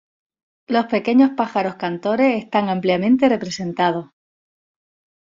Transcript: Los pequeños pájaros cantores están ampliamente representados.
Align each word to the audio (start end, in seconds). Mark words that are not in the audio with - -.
Los 0.65 0.85
pequeños 0.87 1.29
pájaros 1.37 1.75
cantores 1.75 2.43
están 2.43 2.69
ampliamente 2.69 3.29
representados. 3.29 4.09